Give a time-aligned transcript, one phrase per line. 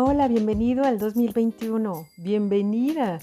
[0.00, 2.06] Hola, bienvenido al 2021.
[2.18, 3.18] Bienvenida.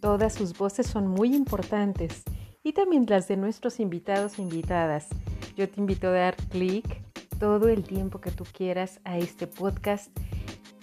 [0.00, 2.24] Todas sus voces son muy importantes
[2.62, 5.08] y también las de nuestros invitados e invitadas.
[5.56, 6.84] Yo te invito a dar clic
[7.38, 10.10] todo el tiempo que tú quieras a este podcast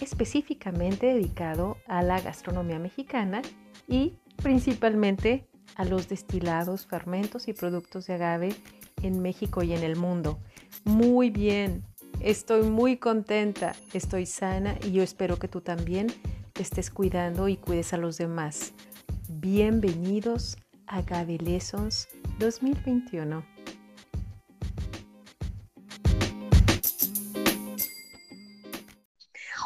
[0.01, 3.43] específicamente dedicado a la gastronomía mexicana
[3.87, 8.55] y principalmente a los destilados, fermentos y productos de agave
[9.03, 10.39] en México y en el mundo.
[10.83, 11.83] Muy bien,
[12.21, 16.07] estoy muy contenta, estoy sana y yo espero que tú también
[16.59, 18.73] estés cuidando y cuides a los demás.
[19.29, 22.07] Bienvenidos a Agave Lessons
[22.39, 23.43] 2021.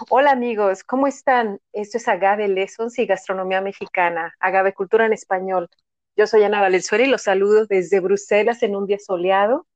[0.10, 1.60] Hola amigos, ¿cómo están?
[1.72, 5.70] Esto es Agave Lessons y Gastronomía Mexicana, Agave Cultura en Español.
[6.18, 9.68] Yo soy Ana Valenzuela y los saludo desde Bruselas en un día soleado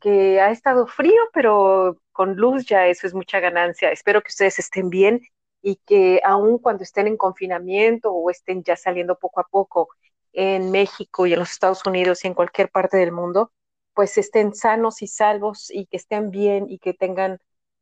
[0.00, 3.90] que ha estado frío, pero con luz ya eso es mucha ganancia.
[3.90, 5.20] Espero que ustedes estén bien
[5.60, 9.88] y que aun cuando estén en confinamiento o estén ya saliendo poco a poco
[10.32, 13.52] en México y en los Estados Unidos y en cualquier parte del mundo,
[13.92, 17.38] pues estén sanos y salvos y que estén bien y que tengan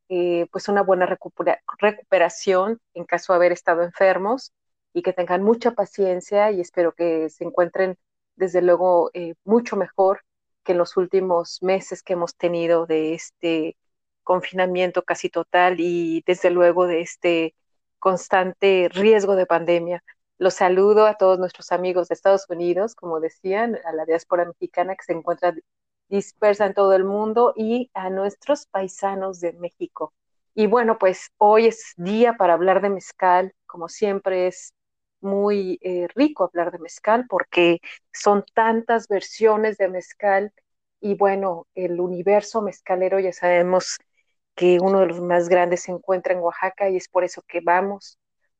[0.08, 4.52] eh, pues una buena recuperación en caso de haber estado enfermos
[4.92, 7.96] y que tengan mucha paciencia y espero que se encuentren
[8.34, 10.22] desde luego eh, mucho mejor
[10.64, 13.76] que en los últimos meses que hemos tenido de este
[14.24, 17.54] confinamiento casi total y desde luego de este
[17.98, 20.02] constante riesgo de pandemia.
[20.38, 24.96] Los saludo a todos nuestros amigos de Estados Unidos, como decían, a la diáspora mexicana
[24.96, 25.54] que se encuentra
[26.08, 30.12] dispersa en todo el mundo y a nuestros paisanos de México.
[30.54, 34.72] Y bueno, pues hoy es día para hablar de mezcal, como siempre es
[35.20, 37.80] muy eh, rico hablar de mezcal porque
[38.12, 40.52] son tantas versiones de mezcal
[41.00, 43.98] y bueno, el universo mezcalero ya sabemos
[44.54, 47.60] que uno de los más grandes se encuentra en Oaxaca y es por eso que
[47.60, 48.18] vamos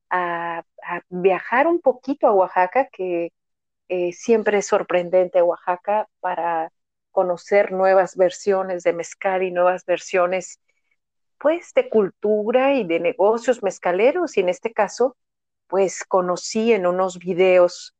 [0.09, 0.63] a,
[1.09, 3.31] viajar un poquito a Oaxaca, que
[3.89, 6.71] eh, siempre es sorprendente Oaxaca para
[7.11, 10.59] conocer nuevas versiones de mezcal y nuevas versiones
[11.39, 14.37] pues de cultura y de negocios mezcaleros.
[14.37, 15.17] Y en este caso
[15.67, 17.95] pues conocí en unos videos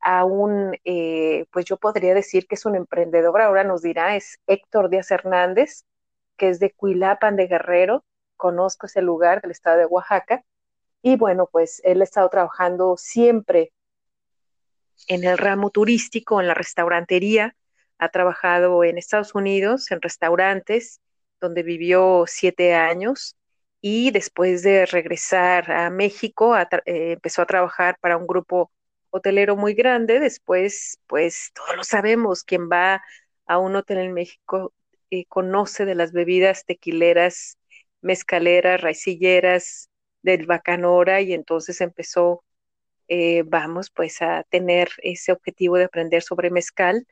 [0.00, 4.38] a un, eh, pues yo podría decir que es un emprendedor, ahora nos dirá, es
[4.46, 5.84] Héctor Díaz Hernández,
[6.40, 8.02] que es de Cuilapan de Guerrero,
[8.38, 10.42] conozco ese lugar del estado de Oaxaca,
[11.02, 13.72] y bueno, pues él ha estado trabajando siempre
[15.06, 17.54] en el ramo turístico, en la restaurantería,
[17.98, 21.02] ha trabajado en Estados Unidos, en restaurantes,
[21.42, 23.36] donde vivió siete años,
[23.82, 28.70] y después de regresar a México, eh, empezó a trabajar para un grupo
[29.10, 30.20] hotelero muy grande.
[30.20, 33.02] Después, pues todos lo sabemos, quien va
[33.46, 34.72] a un hotel en México
[35.10, 37.58] eh, conoce de las bebidas tequileras,
[38.02, 39.90] mezcaleras, raicilleras,
[40.22, 42.44] del bacanora, y entonces empezó,
[43.08, 47.06] eh, vamos, pues a tener ese objetivo de aprender sobre mezcal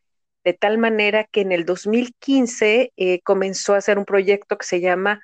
[0.45, 2.93] de tal manera que en el 2015
[3.25, 5.21] comenzó a hacer un proyecto que se llama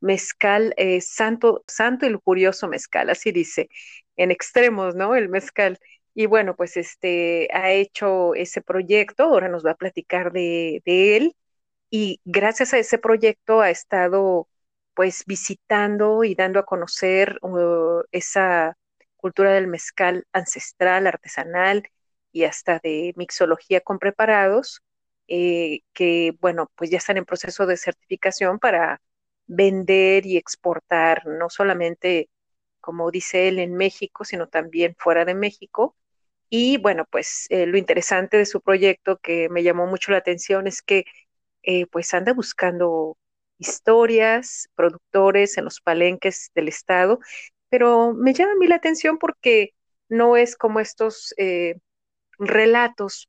[0.00, 3.68] mezcal, eh, santo, santo y lujurioso mezcal, así dice,
[4.16, 5.14] en extremos, ¿no?
[5.16, 5.78] El mezcal.
[6.14, 11.34] Y bueno, pues este ha hecho ese proyecto, ahora nos va a platicar de, él,
[11.90, 14.48] y gracias a ese proyecto ha estado
[14.94, 18.76] pues visitando y dando a conocer uh, esa
[19.16, 21.84] cultura del mezcal ancestral, artesanal
[22.32, 24.82] y hasta de mixología con preparados,
[25.28, 29.02] eh, que bueno, pues ya están en proceso de certificación para
[29.46, 32.30] vender y exportar, no solamente,
[32.80, 35.96] como dice él, en México, sino también fuera de México.
[36.48, 40.66] Y bueno, pues eh, lo interesante de su proyecto que me llamó mucho la atención
[40.66, 41.04] es que
[41.66, 43.18] eh, pues anda buscando
[43.58, 47.18] historias, productores en los palenques del estado,
[47.68, 49.74] pero me llama a mí la atención porque
[50.08, 51.76] no es como estos eh,
[52.38, 53.28] relatos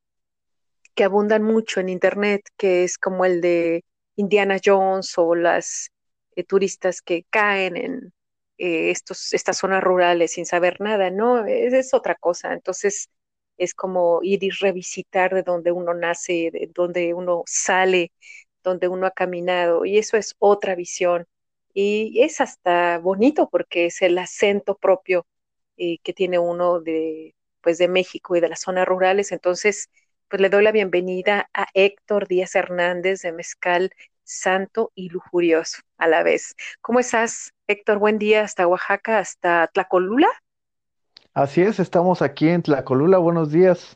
[0.95, 3.83] que abundan mucho en internet, que es como el de
[4.15, 5.89] Indiana Jones o las
[6.35, 8.13] eh, turistas que caen en
[8.59, 12.53] estos, estas zonas rurales sin saber nada, no, es, otra cosa.
[12.53, 13.09] Entonces
[13.57, 18.11] es como ir y revisitar de donde uno nace, de donde uno sale,
[18.63, 21.25] donde uno ha caminado, y eso es otra visión.
[21.73, 25.27] Y es hasta bonito porque es el acento propio
[25.77, 29.31] eh, que tiene uno de, pues de México y de las zonas rurales.
[29.31, 29.89] Entonces,
[30.29, 33.91] pues le doy la bienvenida a Héctor Díaz Hernández de Mezcal
[34.23, 36.55] santo y lujurioso a la vez.
[36.81, 37.99] ¿Cómo estás, Héctor?
[37.99, 40.27] Buen día hasta Oaxaca, hasta Tlacolula.
[41.37, 43.19] Así es, estamos aquí en Tlacolula.
[43.19, 43.95] Buenos días.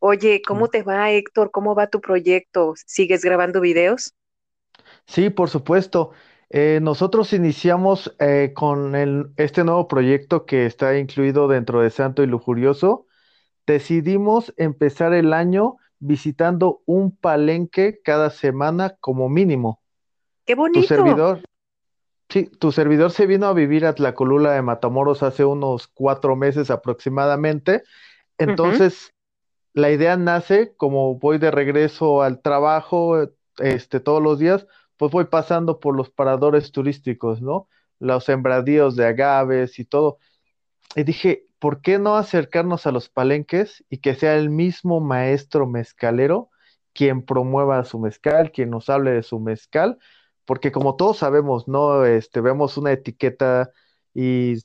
[0.00, 1.50] Oye, ¿cómo te va, Héctor?
[1.50, 2.74] ¿Cómo va tu proyecto?
[2.86, 4.12] ¿Sigues grabando videos?
[5.06, 6.12] Sí, por supuesto.
[6.50, 12.22] Eh, nosotros iniciamos eh, con el- este nuevo proyecto que está incluido dentro de Santo
[12.22, 13.06] y Lujurioso.
[13.66, 19.82] Decidimos empezar el año visitando un palenque cada semana como mínimo.
[20.46, 20.88] ¡Qué Tu bonito!
[20.88, 21.42] servidor,
[22.32, 26.70] sí, tu servidor se vino a vivir a Tlacolula de Matamoros hace unos cuatro meses
[26.70, 27.82] aproximadamente.
[28.38, 29.12] Entonces,
[29.74, 35.26] la idea nace como voy de regreso al trabajo, este, todos los días, pues voy
[35.26, 37.68] pasando por los paradores turísticos, ¿no?
[37.98, 40.18] Los sembradíos de agaves y todo.
[40.96, 45.66] Y dije, ¿por qué no acercarnos a los palenques y que sea el mismo maestro
[45.66, 46.48] mezcalero
[46.94, 49.98] quien promueva su mezcal, quien nos hable de su mezcal?
[50.44, 52.04] Porque como todos sabemos, ¿no?
[52.04, 53.70] Este, vemos una etiqueta
[54.14, 54.56] y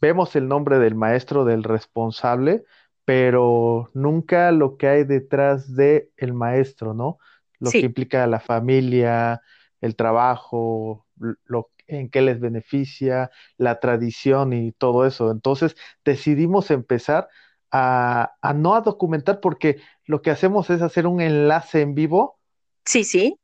[0.00, 2.64] vemos el nombre del maestro, del responsable,
[3.04, 7.18] pero nunca lo que hay detrás de el maestro, ¿no?
[7.58, 9.40] Lo que implica la familia,
[9.80, 15.30] el trabajo, lo en qué les beneficia la tradición y todo eso.
[15.30, 17.28] Entonces decidimos empezar
[17.70, 22.38] a, a no a documentar porque lo que hacemos es hacer un enlace en vivo
[22.84, 23.38] sí, sí,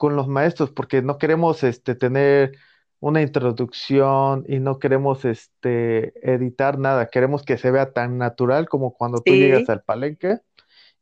[0.00, 2.56] con los maestros porque no queremos este, tener
[3.00, 7.10] una introducción y no queremos este, editar nada.
[7.10, 10.38] Queremos que se vea tan natural como cuando tú llegas al palenque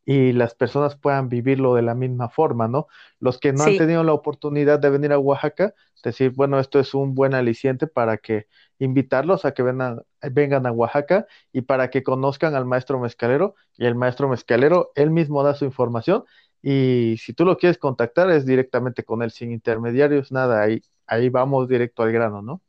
[0.05, 2.89] y las personas puedan vivirlo de la misma forma, ¿no?
[3.21, 6.93] Los que no han tenido la oportunidad de venir a Oaxaca, decir, bueno, esto es
[6.93, 8.49] un buen aliciente para que
[8.81, 13.87] invitarlos a que vengan, vengan a Oaxaca y para que conozcan al maestro mezcalero y
[13.87, 16.25] el maestro mezcalero, él mismo da su información
[16.62, 21.28] y si tú lo quieres contactar es directamente con él, sin intermediarios, nada, ahí, ahí
[21.28, 22.62] vamos directo al grano, ¿no?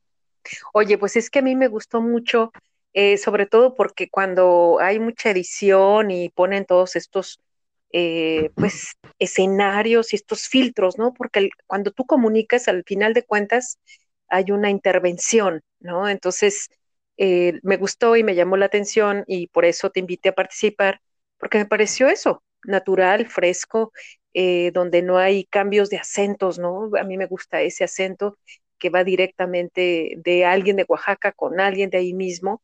[0.73, 2.51] Oye, pues es que a mí me gustó mucho,
[2.93, 7.39] eh, sobre todo porque cuando hay mucha edición y ponen todos estos,
[7.91, 11.13] eh, pues, escenarios y estos filtros, ¿no?
[11.13, 13.77] Porque el- cuando tú comunicas, al final de cuentas,
[14.27, 16.07] hay una intervención, ¿no?
[16.09, 16.69] Entonces,
[17.17, 21.01] eh, me gustó y me llamó la atención y por eso te invité a participar,
[21.37, 23.91] porque me pareció eso, natural, fresco,
[24.33, 26.89] eh, donde no hay cambios de acentos, ¿no?
[26.99, 28.37] A mí me gusta ese acento
[28.77, 32.61] que va directamente de alguien de Oaxaca con alguien de ahí mismo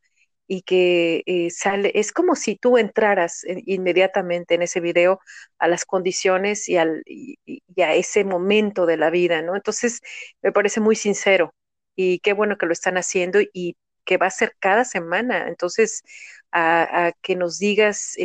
[0.48, 5.20] y que eh, sale, es como si tú entraras eh, inmediatamente en ese video
[5.58, 7.38] a las condiciones y, al, y,
[7.82, 9.56] a ese momento de la vida, ¿no?
[9.56, 10.02] Entonces,
[10.42, 11.54] me parece muy sincero
[11.96, 13.76] y qué bueno que lo están haciendo y
[14.06, 15.48] que va a ser cada semana.
[15.48, 16.04] Entonces,
[16.52, 18.16] a, que nos digas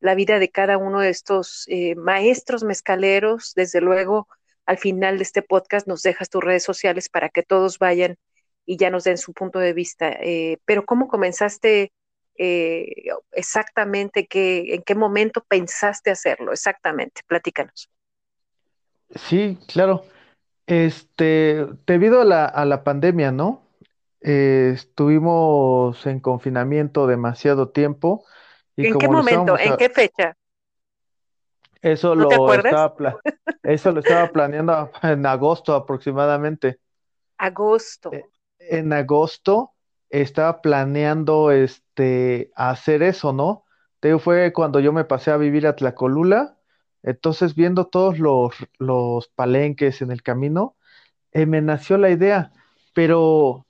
[0.00, 3.52] la vida de cada uno de estos eh, maestros mezcaleros.
[3.54, 4.28] Desde luego,
[4.66, 8.16] al final de este podcast nos dejas tus redes sociales para que todos vayan
[8.64, 10.08] y ya nos den su punto de vista.
[10.20, 11.92] Eh, pero ¿cómo comenzaste
[12.36, 12.86] eh,
[13.32, 14.26] exactamente?
[14.26, 16.52] Qué, ¿En qué momento pensaste hacerlo?
[16.52, 17.88] Exactamente, platícanos.
[19.14, 20.04] Sí, claro.
[20.66, 23.62] Este, debido a la, a la pandemia, ¿no?
[24.20, 28.24] Estuvimos en confinamiento demasiado tiempo
[28.76, 29.58] y ¿En qué momento?
[29.58, 30.36] ¿En a- qué fecha?
[31.82, 33.16] eso ¿No te lo estaba, pla-
[33.62, 36.80] eso lo estaba planeando en agosto aproximadamente.
[37.38, 38.10] Agosto.
[38.10, 38.24] Eh,
[38.58, 39.72] En agosto
[40.10, 43.64] estaba planeando este hacer eso, ¿no?
[44.00, 46.56] Te digo, fue cuando yo me pasé a vivir a Tlacolula,
[47.02, 50.76] entonces viendo todos los, los palenques en el camino,
[51.32, 52.52] eh, me nació la idea,
[52.94, 53.65] pero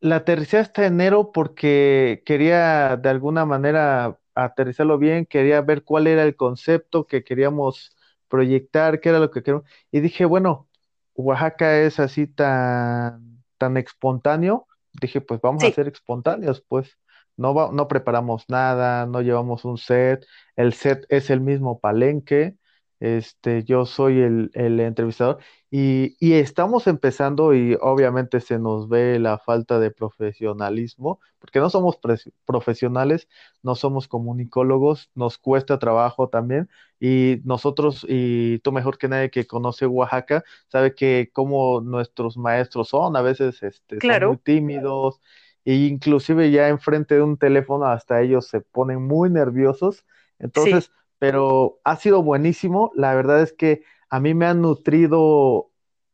[0.00, 6.22] La aterricé hasta enero porque quería de alguna manera aterrizarlo bien, quería ver cuál era
[6.24, 7.96] el concepto que queríamos
[8.28, 9.68] proyectar, qué era lo que queríamos.
[9.90, 10.68] Y dije, bueno,
[11.14, 14.66] Oaxaca es así tan, tan espontáneo.
[15.00, 16.98] Dije, pues vamos a ser espontáneos, pues
[17.36, 20.26] no, va- no preparamos nada, no llevamos un set,
[20.56, 22.56] el set es el mismo palenque,
[23.00, 25.38] este, yo soy el, el entrevistador.
[25.70, 31.70] Y, y estamos empezando y obviamente se nos ve la falta de profesionalismo, porque no
[31.70, 31.98] somos
[32.44, 33.28] profesionales,
[33.62, 36.68] no somos comunicólogos, nos cuesta trabajo también
[37.00, 42.88] y nosotros, y tú mejor que nadie que conoce Oaxaca, sabe que como nuestros maestros
[42.88, 45.20] son, a veces este, son muy tímidos
[45.64, 50.04] e inclusive ya enfrente de un teléfono hasta ellos se ponen muy nerviosos.
[50.52, 50.92] Sí, Entonces,
[51.30, 55.70] pero ha sido buenísimo, la verdad es que a mí me han nutrido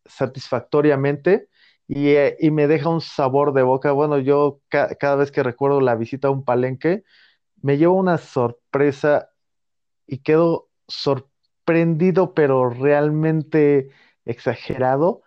[0.07, 1.49] satisfactoriamente
[1.89, 3.93] y, eh, y me deja un sabor de boca.
[3.93, 7.05] Bueno, yo ca- cada vez que recuerdo la visita a un palenque,
[7.63, 9.31] me llevo una sorpresa
[10.07, 13.91] y quedo sorprendido, pero realmente
[14.25, 15.23] exagerado.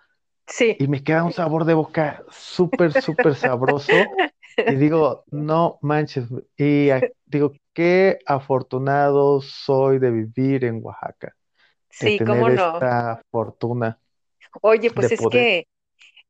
[0.47, 0.77] sí.
[0.77, 4.15] Y me queda un sabor de boca súper, súper sabroso.
[4.63, 6.27] Y digo, no manches.
[6.57, 11.35] Y a- digo, qué afortunado soy de vivir en Oaxaca,
[11.99, 12.85] de Sí, cómo tener no.
[12.89, 13.99] esta fortuna.
[14.61, 15.67] Oye, pues es que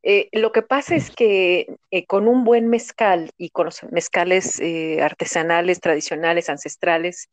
[0.04, 4.60] eh, lo que pasa es que eh, con un buen mezcal y con los mezcales
[4.62, 7.30] eh, artesanales, tradicionales, ancestrales,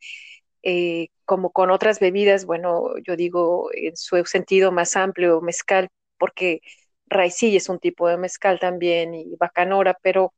[1.24, 6.60] como con otras bebidas, bueno, yo digo en su sentido más amplio, mezcal, porque
[7.06, 10.32] raicilla es un tipo de mezcal también y bacanora, pero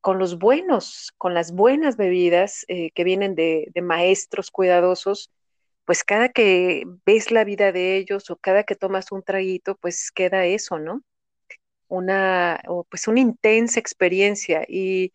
[0.00, 5.30] con los buenos, con las buenas bebidas que vienen de, maestros cuidadosos,
[5.84, 10.10] pues cada que ves la vida de ellos o cada que tomas un traguito, pues
[10.12, 11.02] queda eso, ¿no?
[11.88, 15.12] Una, pues una intensa experiencia y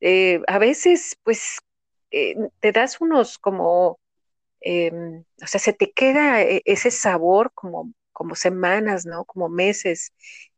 [0.00, 1.58] eh, a veces, pues,
[2.10, 3.98] eh, te das unos como,
[4.60, 9.24] em, o sea, se te queda ese sabor como, como semanas, ¿no?
[9.24, 10.12] Como meses.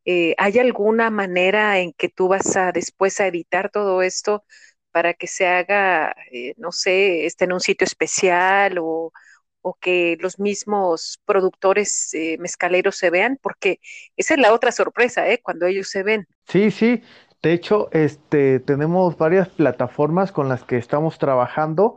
[0.06, 4.44] Eh, ¿Hay alguna manera en que tú vas a después a editar todo esto
[4.92, 6.16] para que se haga,
[6.56, 9.12] no sé, esté en un sitio especial o
[9.62, 13.80] o que los mismos productores eh, mezcaleros se vean, porque
[14.16, 15.40] esa es la otra sorpresa, ¿eh?
[15.42, 16.28] Cuando ellos se ven.
[16.48, 17.02] Sí, sí.
[17.42, 21.96] De hecho, este, tenemos varias plataformas con las que estamos trabajando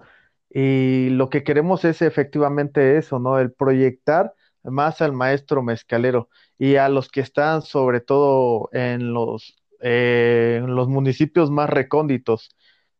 [0.49, 3.39] y lo que queremos es efectivamente eso, ¿no?
[3.39, 9.55] El proyectar más al maestro mezcalero y a los que están sobre todo en los,
[9.81, 12.49] eh, en los municipios más recónditos.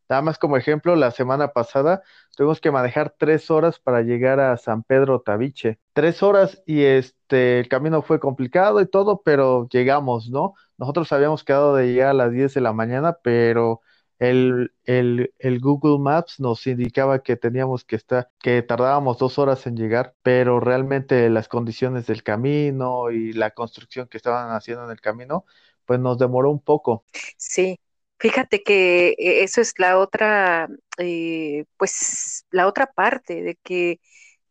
[0.10, 2.02] Nada más como ejemplo, la semana pasada
[2.36, 5.80] tuvimos que manejar tres horas para llegar a San Pedro Tabiche.
[5.94, 10.56] Tres horas y este, el camino fue complicado y todo, pero llegamos, ¿no?
[10.78, 13.82] Nosotros habíamos quedado de llegar a las 10 de la mañana, pero
[14.20, 19.66] el, el, el, Google Maps nos indicaba que teníamos que estar, que tardábamos dos horas
[19.66, 24.92] en llegar, pero realmente las condiciones del camino y la construcción que estaban haciendo en
[24.92, 25.46] el camino,
[25.86, 27.06] pues nos demoró un poco.
[27.38, 27.80] Sí,
[28.20, 34.02] Fíjate que eh, eso es la otra, eh, pues la otra parte de que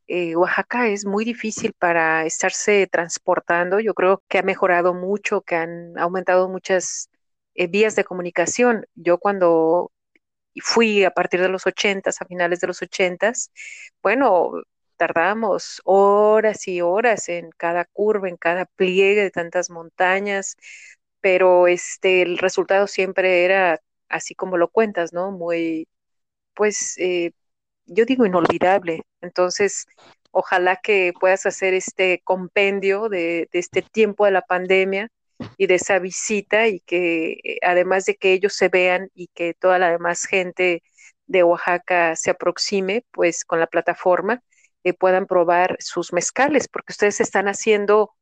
[0.06, 3.78] eh, Oaxaca es muy difícil para estarse transportando.
[3.80, 7.10] Yo creo que ha mejorado mucho, que han aumentado muchas
[7.66, 8.86] vías de comunicación.
[8.94, 9.92] Yo cuando
[10.62, 13.50] fui a partir de los ochentas, a finales de los ochentas,
[14.02, 14.52] bueno,
[14.96, 20.56] tardamos horas y horas en cada curva, en cada pliegue de tantas montañas,
[21.20, 25.30] pero este, el resultado siempre era así como lo cuentas, ¿no?
[25.32, 25.88] Muy,
[26.54, 27.32] pues, eh,
[27.86, 29.02] yo digo inolvidable.
[29.20, 29.86] Entonces,
[30.30, 35.08] ojalá que puedas hacer este compendio de, este tiempo de la pandemia
[35.56, 39.54] y de esa visita y que eh, además de que ellos se vean y que
[39.54, 40.82] toda la demás gente
[41.26, 44.42] de Oaxaca se aproxime, pues con la plataforma,
[44.84, 48.12] eh, puedan probar sus mezcales, porque ustedes están haciendo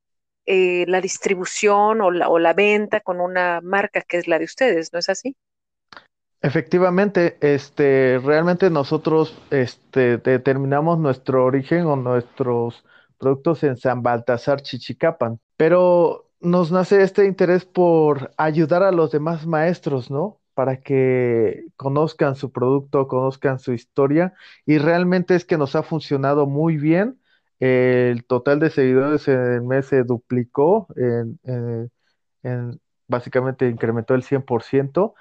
[0.46, 4.44] eh, la distribución o la, o la venta con una marca que es la de
[4.44, 5.37] ustedes, ¿no es así?
[6.42, 12.85] Efectivamente, este, realmente nosotros este, determinamos nuestro origen o nuestros
[13.18, 19.47] productos en San Baltasar, Chichicapan, pero nos nace este interés por ayudar a los demás
[19.47, 20.40] maestros, ¿no?
[20.55, 26.47] Para que conozcan su producto, conozcan su historia y realmente es que nos ha funcionado
[26.47, 27.21] muy bien
[27.61, 35.14] el total de seguidores en el mes se duplicó, en, básicamente incrementó el 100%.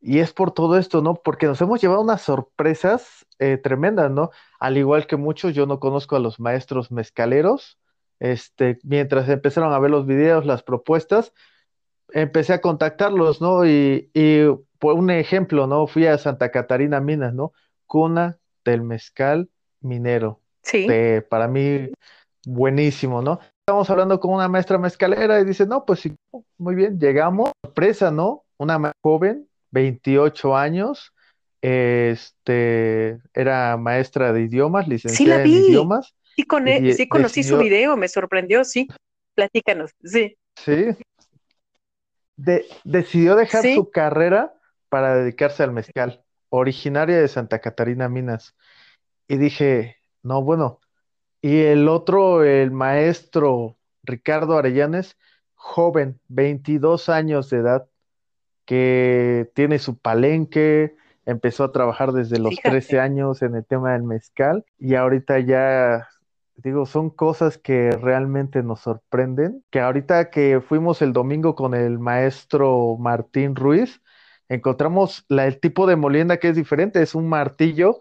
[0.00, 1.14] Y es por todo esto, ¿no?
[1.14, 4.30] Porque nos hemos llevado unas sorpresas eh, tremendas, ¿no?
[4.60, 7.78] Al igual que muchos, yo no conozco a los maestros mezcaleros.
[8.24, 11.34] Este, mientras empezaron a ver los videos, las propuestas,
[12.10, 13.66] empecé a contactarlos, ¿no?
[13.66, 14.46] Y, y
[14.78, 15.86] por un ejemplo, ¿no?
[15.86, 17.52] Fui a Santa Catarina Minas, ¿no?
[17.86, 19.50] Cuna del mezcal
[19.82, 20.40] minero.
[20.62, 20.88] Sí.
[21.28, 21.90] para mí,
[22.46, 23.40] buenísimo, ¿no?
[23.60, 26.14] Estamos hablando con una maestra mezcalera y dice, no, pues sí,
[26.56, 28.44] muy bien, llegamos, sorpresa, ¿no?
[28.56, 31.12] Una joven, 28 años,
[31.60, 36.14] este, era maestra de idiomas, licenciada en idiomas.
[36.36, 38.88] Sí, con e, sí conocí su video, me sorprendió, sí.
[39.34, 40.36] Platícanos, sí.
[40.56, 40.96] Sí.
[42.84, 44.54] decidió dejar su carrera
[44.88, 48.54] para dedicarse al mezcal, originaria de Santa Catarina, Minas.
[49.28, 50.80] Y dije, no, bueno.
[51.40, 55.16] Y el otro, el maestro Ricardo Arellanes,
[55.54, 57.88] joven, 22 años de edad,
[58.64, 64.02] que tiene su palenque, empezó a trabajar desde los 13 años en el tema del
[64.02, 66.08] mezcal y ahorita ya,
[66.56, 71.98] digo, son cosas que realmente nos sorprenden, que ahorita que fuimos el domingo con el
[71.98, 74.02] maestro Martín Ruiz,
[74.48, 78.00] encontramos el tipo de molienda que es diferente, es un martillo,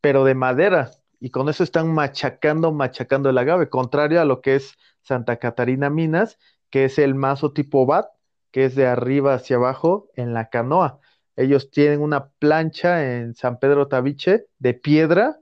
[0.00, 0.90] pero de madera
[1.22, 5.88] y con eso están machacando, machacando el agave, contrario a lo que es Santa Catarina
[5.88, 6.36] Minas,
[6.68, 8.06] que es el mazo tipo bat,
[8.50, 10.98] que es de arriba hacia abajo en la canoa.
[11.36, 15.38] Ellos tienen una plancha en San Pedro Tabiche de piedra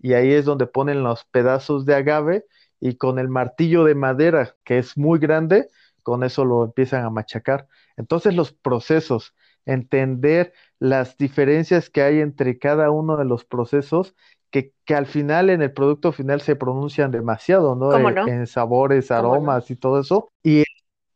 [0.00, 2.44] y ahí es donde ponen los pedazos de agave
[2.80, 5.68] y con el martillo de madera, que es muy grande,
[6.02, 7.68] con eso lo empiezan a machacar.
[7.96, 9.34] Entonces los procesos,
[9.66, 14.14] entender las diferencias que hay entre cada uno de los procesos
[14.50, 17.90] que, que, al final en el producto final se pronuncian demasiado, ¿no?
[17.90, 20.28] ¿Cómo En, sabores, aromas y todo eso.
[20.42, 20.64] Y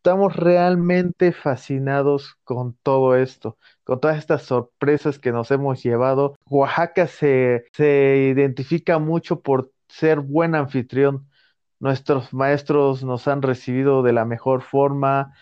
[0.04, 6.37] estamos realmente fascinados con todo esto, con todas estas sorpresas que nos hemos llevado.
[6.44, 11.26] Oaxaca se, se identifica mucho por ser buen anfitrión.
[11.80, 15.32] Nuestros maestros nos han recibido de la mejor forma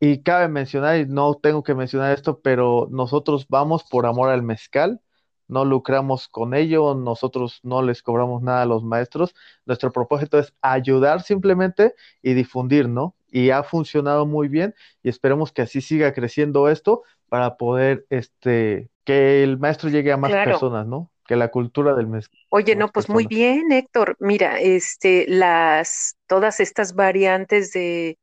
[0.00, 4.42] y cabe mencionar, y no tengo que mencionar esto, pero nosotros vamos por amor al
[4.42, 5.02] mezcal,
[5.46, 9.34] no lucramos con ello, nosotros no les cobramos nada a los maestros.
[9.66, 13.14] Nuestro propósito es ayudar simplemente y difundir, ¿no?
[13.30, 18.90] Y ha funcionado muy bien y esperemos que así siga creciendo esto para poder, este,
[19.04, 20.52] que el maestro llegue a más Claro.
[20.52, 21.10] personas, ¿no?
[21.26, 24.16] Que la cultura del mezcal Oye, no, pues muy bien, Héctor.
[24.18, 28.18] Mira, este, las, todas estas variantes de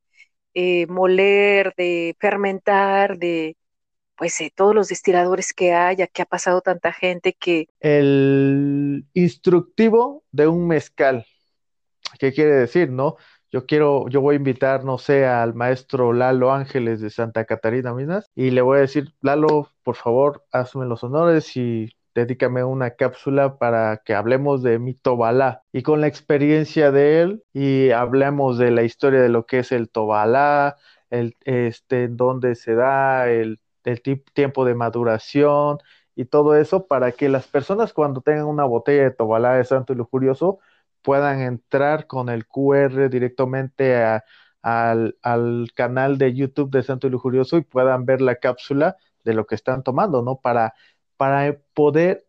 [0.54, 3.56] eh, moler, de fermentar, de,
[4.18, 10.24] pues, eh, todos los destiladores que hay, que ha pasado tanta gente que, El instructivo
[10.32, 11.26] de un mezcal.
[12.20, 13.18] ¿Qué quiere decir, no?
[13.52, 17.94] Yo quiero, yo voy a invitar, no sé, al maestro Lalo Ángeles de Santa Catarina,
[17.94, 22.92] Minas, y le voy a decir, Lalo, por favor, hazme los honores y dedícame una
[22.92, 25.64] cápsula para que hablemos de mi Tobalá.
[25.72, 29.72] Y con la experiencia de él, y hablemos de la historia de lo que es
[29.72, 30.76] el Tobalá,
[31.10, 34.02] el, este, dónde se da, el, el
[34.34, 35.78] tiempo de maduración
[36.16, 39.94] y todo eso, para que las personas cuando tengan una botella de Tobalá de Santo
[39.94, 40.60] y Lujurioso,
[41.08, 44.24] puedan entrar con el QR directamente a-
[44.62, 49.34] al, al canal de YouTube de Santo y Lujurioso y puedan ver la cápsula de
[49.34, 50.42] lo que están tomando, ¿no?
[50.42, 50.74] Para,
[51.18, 52.28] para poder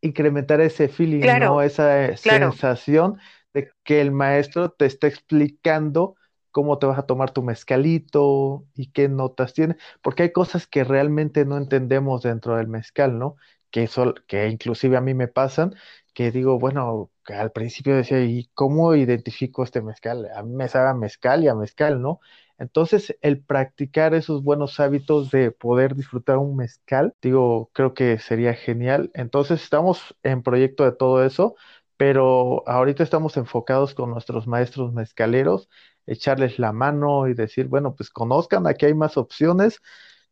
[0.00, 1.62] incrementar ese feeling, ¿no?
[1.62, 3.18] claro, Esa eh, claro, sensación
[3.54, 6.16] de que el maestro te está explicando
[6.50, 10.84] cómo te vas a tomar tu mezcalito y qué notas tiene, porque hay cosas que
[10.84, 13.36] realmente no entendemos dentro del mezcal, ¿no?
[13.70, 15.74] Que, sol- que inclusive a mí me pasan,
[16.16, 20.28] que digo, bueno, al principio decía, ¿y cómo identifico este mezcal?
[20.34, 22.20] A mí me sabe a mezcal y a mezcal, ¿no?
[22.58, 28.54] Entonces, el practicar esos buenos hábitos de poder disfrutar un mezcal, digo, creo que sería
[28.54, 29.10] genial.
[29.14, 31.56] Entonces, estamos en proyecto de todo eso,
[31.98, 35.68] pero ahorita estamos enfocados con nuestros maestros mezcaleros,
[36.06, 39.80] echarles la mano y decir, bueno, pues conozcan, aquí hay más opciones.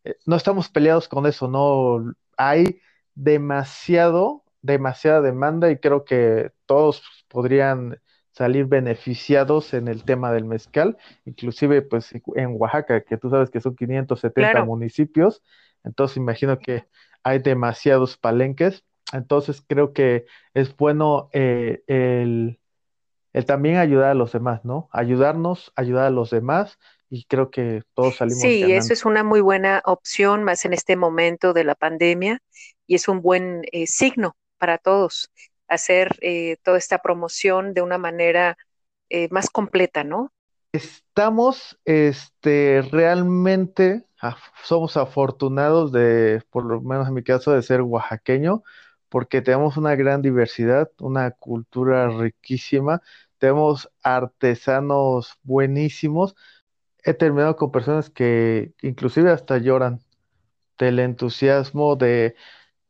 [0.04, 2.80] Eh, No estamos peleados con eso, no hay
[3.14, 8.00] demasiado, demasiada demanda y creo que todos podrían
[8.32, 10.96] salir beneficiados en el tema del mezcal
[11.26, 14.66] inclusive pues en Oaxaca, que tú sabes que son 570 claro.
[14.66, 15.42] municipios,
[15.84, 16.86] entonces imagino que
[17.22, 20.24] hay demasiados palenques, entonces creo que
[20.54, 22.58] es bueno eh, el,
[23.34, 24.88] el también ayudar a los demás, ¿no?
[24.92, 26.78] Ayudarnos, ayudar a los demás
[27.10, 30.96] y creo que todos salimos Sí, eso es una muy buena opción, más en este
[30.96, 32.40] momento de la pandemia,
[32.86, 35.30] y es un buen eh, signo para todos
[35.68, 38.56] hacer eh, toda esta promoción de una manera
[39.10, 40.32] eh, más completa, ¿no?
[40.72, 44.04] Estamos, este, realmente,
[44.64, 48.62] somos afortunados de, por lo menos en mi caso, de ser oaxaqueño,
[49.08, 53.02] porque tenemos una gran diversidad, una cultura riquísima,
[53.38, 56.34] tenemos artesanos buenísimos.
[57.04, 60.00] He terminado con personas que inclusive hasta lloran
[60.78, 62.34] del entusiasmo, de,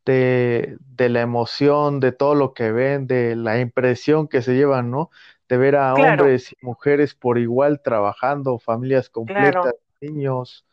[0.05, 4.91] de, de la emoción, de todo lo que ven, de la impresión que se llevan,
[4.91, 5.11] ¿no?
[5.49, 9.77] De ver a Claro, hombres y mujeres por igual trabajando, familias completas, claro.
[10.01, 10.67] niños,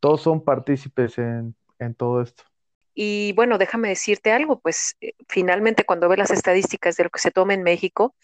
[0.00, 2.44] todos son partícipes en, en todo esto.
[2.94, 7.18] Y bueno, déjame decirte algo, pues eh, finalmente cuando ves las estadísticas de lo que
[7.20, 8.14] se toma en México,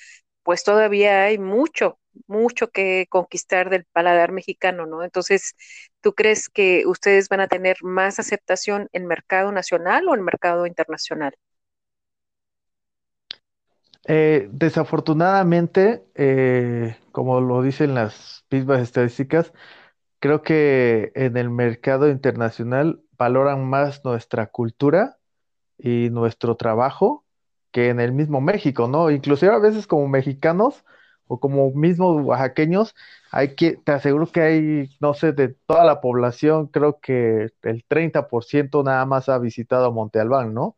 [0.45, 5.05] pues todavía hay mucho, mucho que conquistar del paladar mexicano, ¿no?
[5.05, 5.55] Entonces,
[6.03, 10.67] ¿tú crees que ustedes van a tener más aceptación en mercado nacional o en mercado
[10.67, 11.35] internacional?
[14.07, 19.53] Eh, desafortunadamente, eh, como lo dicen las mismas estadísticas,
[20.19, 25.19] creo que en el mercado internacional valoran más nuestra cultura
[25.79, 27.25] y nuestro trabajo
[27.71, 29.11] que en el mismo México, ¿no?
[29.11, 30.85] Inclusive a veces como mexicanos
[31.27, 32.95] o como mismos oaxaqueños,
[33.31, 37.85] hay que, te aseguro que hay, no sé, de toda la población, creo que el
[37.87, 40.77] 30% nada más ha visitado Monte Albán, ¿no?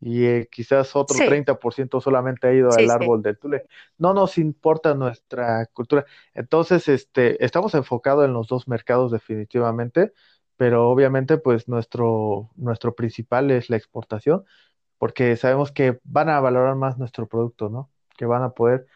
[0.00, 2.90] Y eh, quizás otro Sí, 30% solamente ha ido sí, al sí.
[2.90, 3.66] árbol del Tule.
[3.98, 6.06] No nos importa nuestra cultura.
[6.34, 10.12] Entonces, este, estamos enfocados en los dos mercados definitivamente,
[10.56, 14.44] pero obviamente, pues nuestro, nuestro principal es la exportación
[14.98, 17.90] porque sabemos que van a valorar más nuestro producto, ¿no?
[18.18, 18.86] Que van a poder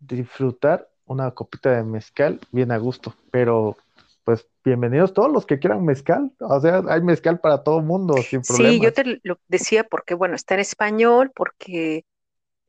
[0.00, 3.14] disfrutar una copita de mezcal bien a gusto.
[3.30, 3.76] Pero,
[4.24, 6.32] pues, bienvenidos todos los que quieran mezcal.
[6.40, 8.74] O sea, hay mezcal para todo mundo, sin problemas.
[8.74, 12.04] Sí, yo te lo decía porque, bueno, está en español, porque,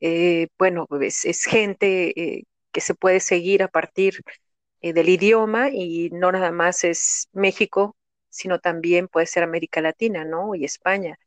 [0.00, 4.20] eh, bueno, es, es gente eh, que se puede seguir a partir
[4.80, 7.96] eh, del idioma y no nada más es México,
[8.28, 10.54] sino también puede ser América Latina, ¿no?
[10.54, 11.18] Y España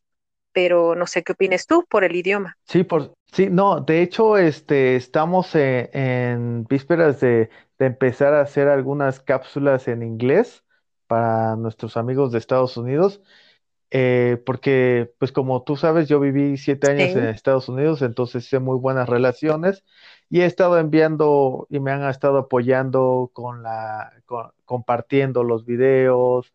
[0.51, 2.57] pero no sé qué opinas tú por el idioma.
[2.65, 9.19] Sí, por, sí, no, de hecho, este, estamos en, vísperas de, empezar a hacer algunas
[9.19, 10.63] cápsulas en inglés
[11.07, 13.21] para nuestros amigos de Estados Unidos,
[13.91, 18.59] eh, porque, pues como tú sabes, yo viví siete años en Estados Unidos, entonces sé
[18.59, 19.83] muy buenas relaciones
[20.29, 24.13] y he estado enviando y me han estado apoyando con la,
[24.65, 26.53] compartiendo los videos,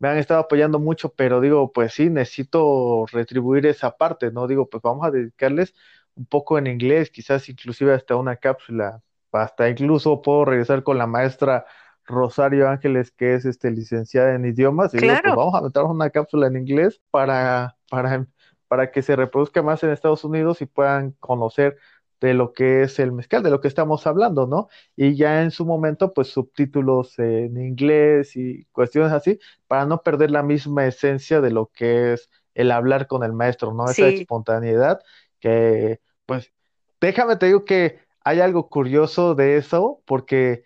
[0.00, 4.46] me han estado apoyando mucho, pero digo, pues sí, necesito retribuir esa parte, ¿no?
[4.46, 5.74] Digo, pues vamos a dedicarles
[6.14, 11.06] un poco en inglés, quizás inclusive hasta una cápsula, hasta incluso puedo regresar con la
[11.06, 11.66] maestra
[12.04, 16.10] Rosario Ángeles, que es este, licenciada en idiomas, y digo, pues vamos a meter una
[16.10, 18.26] cápsula en inglés para, para,
[18.68, 21.76] para que se reproduzca más en Estados Unidos y puedan conocer
[22.20, 24.68] de lo que es el mezcal, de lo que estamos hablando, ¿no?
[24.94, 30.30] Y ya en su momento, pues subtítulos en inglés y cuestiones así, para no perder
[30.30, 33.88] la misma esencia de lo que es el hablar con el maestro, ¿no?
[33.88, 35.00] Esa espontaneidad
[35.40, 36.52] que, pues,
[37.00, 40.64] déjame te digo que hay algo curioso de eso, porque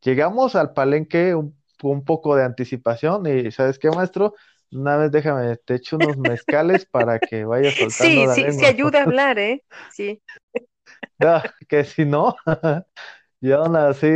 [0.00, 1.54] llegamos al palenque un,
[2.04, 4.34] poco de anticipación y, ¿sabes qué, maestro?
[4.72, 9.00] Una vez déjame, te echo unos mezcales para que vayas soltando sí, sí, sí ayuda
[9.00, 9.62] a hablar, ¿eh?
[9.92, 10.22] Sí.
[11.68, 12.34] que si no,
[13.40, 14.08] yo aún así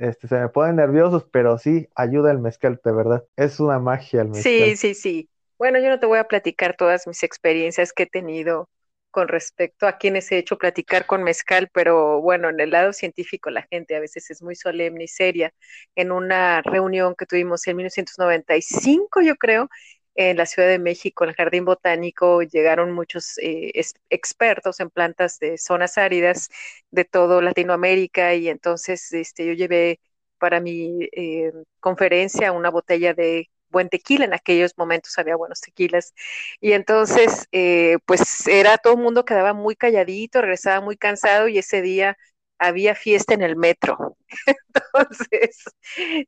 [0.00, 3.24] este, se me ponen nerviosos, pero sí ayuda el mezcal, de verdad.
[3.36, 4.42] Es una magia el mezcal.
[4.44, 5.28] Sí, sí, sí.
[5.58, 8.70] Bueno, yo no te voy a platicar todas mis experiencias que he tenido
[9.10, 13.50] con respecto a quienes he hecho platicar con mezcal, pero bueno, en el lado científico
[13.50, 15.52] la gente a veces es muy solemne y seria.
[15.94, 19.68] En una reunión que tuvimos en 1995, yo creo,
[20.14, 23.72] en la Ciudad de México, en el Jardín Botánico, llegaron muchos eh,
[24.10, 26.48] expertos en plantas de zonas áridas
[26.90, 30.00] de todo Latinoamérica y entonces este, yo llevé
[30.38, 36.14] para mi eh, conferencia una botella de buen tequila, en aquellos momentos había buenos tequilas,
[36.60, 41.58] y entonces eh, pues era todo el mundo quedaba muy calladito, regresaba muy cansado y
[41.58, 42.16] ese día
[42.60, 44.16] había fiesta en el metro.
[44.74, 45.64] Entonces,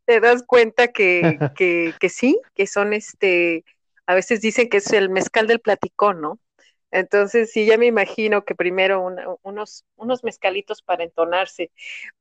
[0.06, 3.64] te das cuenta que, que, que, sí, que son este,
[4.06, 6.40] a veces dicen que es el mezcal del platicón, ¿no?
[6.92, 9.02] Entonces, sí, ya me imagino que primero
[9.42, 11.72] unos, unos mezcalitos para entonarse.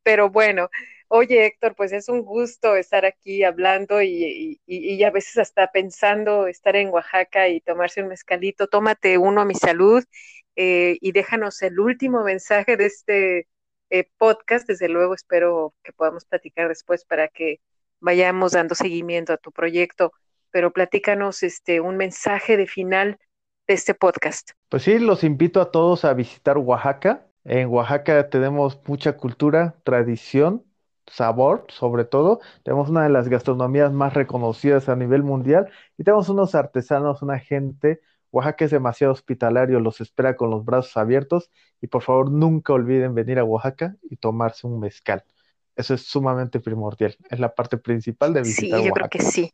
[0.03, 0.69] Pero bueno,
[1.09, 6.47] oye Héctor, pues es un gusto estar aquí hablando y, y, a veces hasta pensando
[6.47, 8.67] estar en Oaxaca y tomarse un mezcalito.
[8.67, 10.03] Tómate uno a mi salud
[10.55, 13.47] eh, y déjanos el último mensaje de este
[13.89, 14.67] eh, podcast.
[14.67, 17.59] Desde luego espero que podamos platicar después para que
[17.99, 20.13] vayamos dando seguimiento a tu proyecto.
[20.51, 23.19] Pero platícanos este, un mensaje de final
[23.73, 24.51] este podcast.
[24.69, 27.27] Pues sí, los invito a todos a visitar Oaxaca.
[27.43, 30.63] En Oaxaca tenemos mucha cultura, tradición,
[31.07, 32.39] sabor, sobre todo.
[32.63, 37.39] Tenemos una de las gastronomías más reconocidas a nivel mundial y tenemos unos artesanos, una
[37.39, 41.49] gente Oaxaca es demasiado hospitalario, los espera con los brazos abiertos
[41.81, 45.23] y por favor nunca olviden venir a Oaxaca y tomarse un mezcal.
[45.75, 49.51] Eso es sumamente primordial, es la parte principal de visitar Sí, yo creo que sí.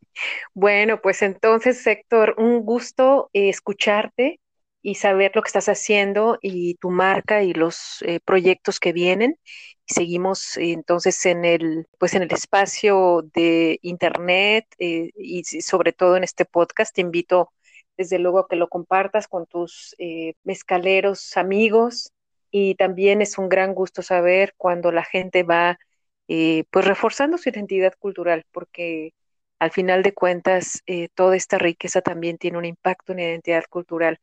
[0.53, 4.39] Bueno, pues entonces, Héctor, un gusto eh, escucharte
[4.81, 9.37] y saber lo que estás haciendo y tu marca y los eh, proyectos que vienen.
[9.85, 16.23] Seguimos eh, entonces en el, pues en el espacio de internet y sobre todo en
[16.23, 16.95] este podcast.
[16.95, 17.51] Te invito
[17.95, 19.95] desde luego que lo compartas con tus
[20.43, 22.11] mezcaleros amigos
[22.51, 25.79] y también es un gran gusto saber cuando la gente va
[26.27, 29.13] eh, pues reforzando su identidad cultural porque
[29.59, 33.63] al final de cuentas eh, toda esta riqueza también tiene un impacto en la identidad
[33.69, 34.19] cultural.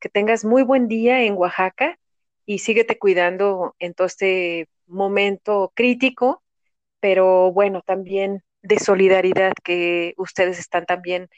[0.00, 1.98] Que tengas muy buen día en Oaxaca
[2.46, 6.42] y síguete cuidando en todo este momento crítico,
[7.00, 11.28] pero bueno, también de solidaridad que ustedes están también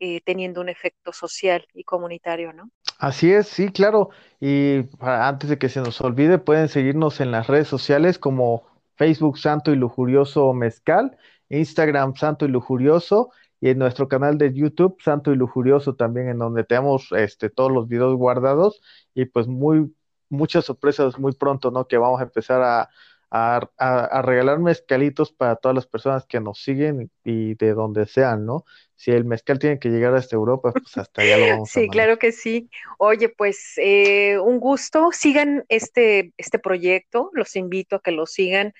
[0.00, 2.70] eh, teniendo un efecto social y comunitario, ¿no?
[2.98, 4.10] Así es, sí, claro.
[4.40, 8.64] Y antes de que se nos olvide, pueden seguirnos en las redes sociales como
[8.98, 11.16] Facebook Santo y Lujurioso Mezcal,
[11.48, 13.30] Instagram Santo y Lujurioso
[13.60, 17.72] y en nuestro canal de YouTube Santo y Lujurioso también en donde tenemos este, todos
[17.72, 18.82] los videos guardados
[19.14, 19.94] y pues muy
[20.28, 21.86] muchas sorpresas muy pronto, ¿no?
[21.86, 22.90] Que vamos a empezar a,
[23.30, 28.64] a, regalar mezcalitos para todas las personas que nos siguen y de donde sean, ¿no?
[28.94, 31.82] Si el mezcal tiene que llegar hasta Europa, pues hasta allá lo vamos sí, a
[31.82, 32.70] Sí, claro que sí.
[32.98, 35.10] Oye, pues eh, un gusto.
[35.12, 37.30] Sigan este, este proyecto.
[37.34, 38.72] Los invito a que lo sigan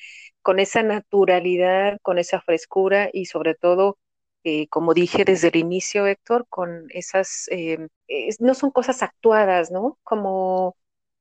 [0.43, 3.99] con esa naturalidad, con esa frescura y sobre todo,
[4.45, 7.89] eh, como dije desde el inicio, Héctor, con esas, eh,
[8.41, 9.99] no son cosas actuadas, ¿no?
[10.03, 10.77] Como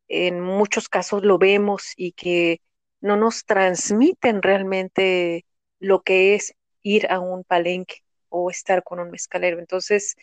[0.07, 2.61] en muchos casos lo vemos y que
[3.01, 5.45] no nos transmiten realmente
[5.79, 9.59] lo que es ir a un palenque o estar con un mezcalero.
[9.59, 10.15] Entonces,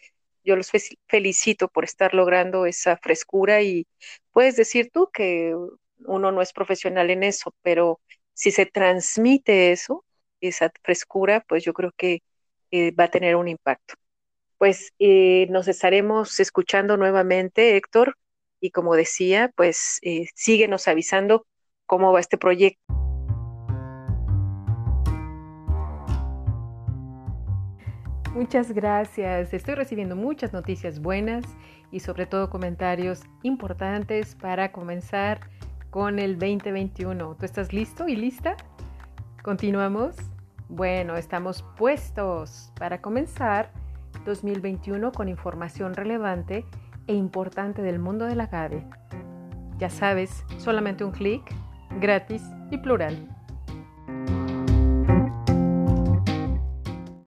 [0.45, 0.71] yo los
[1.09, 3.87] felicito por estar logrando esa frescura y
[4.33, 5.55] puedes decir tú que
[6.07, 8.01] uno no es profesional en eso, pero
[8.35, 10.05] si se transmite eso,
[10.41, 12.23] esa frescura, pues yo creo que
[12.71, 13.95] eh, va a tener un impacto.
[14.59, 18.17] Pues eh, nos estaremos escuchando nuevamente, Héctor,
[18.61, 21.47] y como decía, pues eh, síguenos avisando
[21.95, 22.83] cómo va este proyecto.
[28.35, 29.55] Muchas gracias.
[29.55, 31.45] Estoy recibiendo muchas noticias buenas
[31.93, 35.39] y sobre todo comentarios importantes para comenzar
[35.91, 37.37] con el 2021.
[37.37, 38.57] ¿Tú estás listo y lista?
[39.45, 40.17] ¿Continuamos?
[40.69, 43.71] Bueno, estamos puestos para comenzar
[44.25, 46.65] 2021 con información relevante
[47.07, 48.85] e importante del mundo del agave.
[49.79, 51.55] Ya sabes, solamente un clic
[52.01, 53.34] gratis y plural.